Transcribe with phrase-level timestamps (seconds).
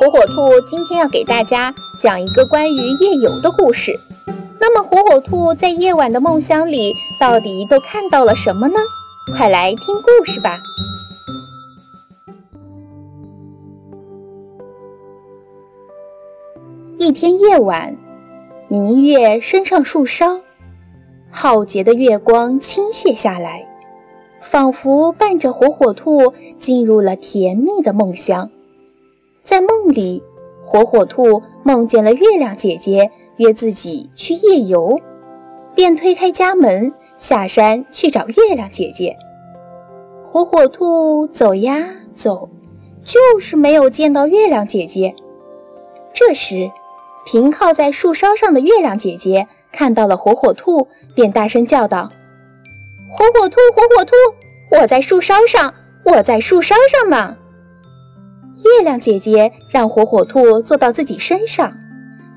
[0.00, 4.00] 火火兔今天要给大家讲一个关于夜游的故事。
[4.58, 8.80] 那么，火火兔在夜晚的梦乡里到底都看到了什么呢？
[9.36, 10.62] 快来听故事吧！
[16.98, 17.94] 一天夜晚，
[18.68, 20.40] 明月升上树梢，
[21.30, 23.68] 浩劫的月光倾泻下来。
[24.40, 28.50] 仿佛伴着火火兔进入了甜蜜的梦乡，
[29.42, 30.22] 在梦里，
[30.64, 34.98] 火火兔梦见了月亮姐姐约自己去夜游，
[35.74, 39.16] 便推开家门下山去找月亮姐姐。
[40.22, 42.48] 火火兔走呀走，
[43.02, 45.14] 就是没有见到月亮姐姐。
[46.12, 46.70] 这时，
[47.24, 52.10] 停靠在树梢上的月亮姐姐看到了火火兔，便大声叫道。
[53.10, 54.14] 火火兔，火火兔，
[54.70, 55.74] 我在树梢上，
[56.04, 57.36] 我在树梢上呢。
[58.64, 61.72] 月亮姐姐让火火兔坐到自己身上，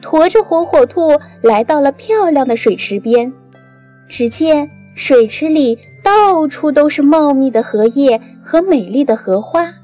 [0.00, 3.32] 驮着火火兔来到了漂亮的水池边。
[4.08, 9.74] 只见水池里到处都是茂密的荷叶和美丽的荷花。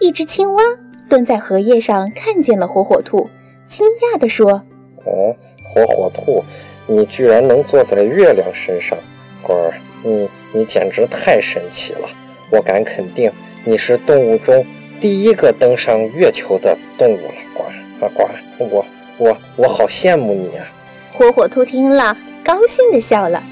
[0.00, 0.62] 一只青蛙
[1.08, 3.28] 蹲在荷叶上，看见了火火兔，
[3.66, 4.62] 惊讶地说
[5.04, 5.36] ：“哦，
[5.74, 6.44] 火火兔，
[6.86, 8.96] 你居然能坐在月亮身上，
[9.42, 12.08] 乖儿。”你你简直太神奇了！
[12.50, 13.30] 我敢肯定，
[13.64, 14.66] 你是动物中
[15.02, 18.22] 第一个登上月球的动物了，呱啊呱！
[18.58, 18.86] 我
[19.18, 20.64] 我我好羡慕你啊！
[21.12, 23.42] 火火兔听了，高兴地笑了。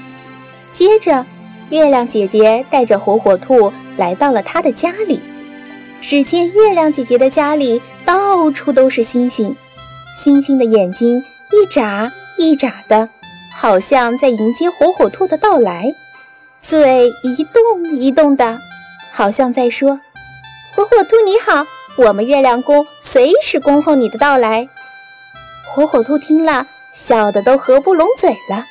[0.71, 1.25] 接着，
[1.69, 5.19] 月亮姐姐带着火火兔来到了她的家里。
[5.99, 9.53] 只见月亮姐姐的家里到处都是星星，
[10.15, 13.09] 星星的眼睛一眨一眨的，
[13.53, 15.93] 好像在迎接火火兔的到来。
[16.61, 18.57] 嘴一动一动的，
[19.11, 19.99] 好像在说
[20.81, 24.67] ：“火火兔你好，我们月亮宫随时恭候你的到来。”
[25.69, 28.65] 火火兔听了，笑得都合不拢嘴了。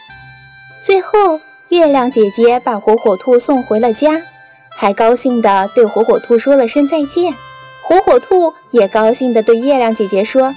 [0.83, 4.23] 最后，月亮姐姐把火火兔送回了家，
[4.71, 7.37] 还高兴地对火火兔说了声再见。
[7.81, 10.57] 火火兔也高兴地对月亮姐姐说：“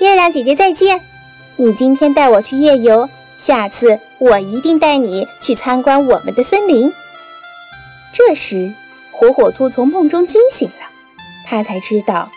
[0.00, 1.00] 月亮姐姐再见，
[1.56, 6.92] 你今天带我去夜游。”下次我一定带你去参观我们的森林。
[8.12, 8.74] 这时，
[9.18, 10.86] 火火兔从梦中惊醒了，
[11.44, 12.30] 他才知道，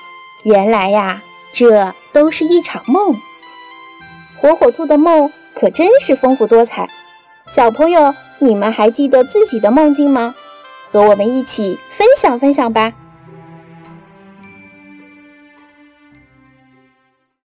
[0.44, 1.22] 原来呀，
[1.54, 3.16] 这都是一场梦。
[4.42, 6.90] 火火兔的梦可真是丰富多彩。
[7.46, 10.34] 小朋友，你们还记得自己的梦境吗？
[10.92, 12.94] 和我们一起分享分享吧。